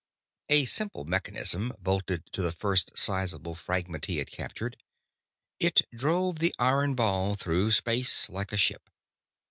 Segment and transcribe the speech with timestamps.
[0.49, 4.75] A simple mechanism, bolted to the first sizable fragment he had captured,
[5.59, 8.89] it drove the iron ball through space like a ship.